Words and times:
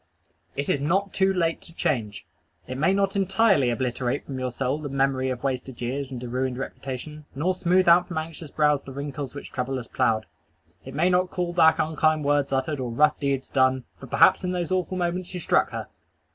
It 0.55 0.67
is 0.67 0.81
not 0.81 1.13
too 1.13 1.31
late 1.31 1.61
to 1.61 1.75
change. 1.75 2.25
It 2.65 2.79
may 2.79 2.91
not 2.91 3.15
entirely 3.15 3.69
obliterate 3.69 4.25
from 4.25 4.39
your 4.39 4.49
soul 4.51 4.79
the 4.79 4.89
memory 4.89 5.29
of 5.29 5.43
wasted 5.43 5.79
years 5.79 6.09
and 6.09 6.23
a 6.23 6.27
ruined 6.27 6.57
reputation, 6.57 7.25
nor 7.35 7.53
smooth 7.53 7.87
out 7.87 8.07
from 8.07 8.17
anxious 8.17 8.49
brows 8.49 8.81
the 8.81 8.93
wrinkles 8.93 9.35
which 9.35 9.51
trouble 9.51 9.77
has 9.77 9.87
ploughed. 9.87 10.25
It 10.83 10.95
may 10.95 11.11
not 11.11 11.29
call 11.29 11.53
back 11.53 11.77
unkind 11.77 12.25
words 12.25 12.51
uttered 12.51 12.79
or 12.79 12.89
rough 12.89 13.19
deeds 13.19 13.51
done 13.51 13.83
for 13.99 14.07
perhaps 14.07 14.43
in 14.43 14.53
those 14.53 14.71
awful 14.71 14.97
moments 14.97 15.35
you 15.35 15.39
struck 15.39 15.69
her! 15.69 15.87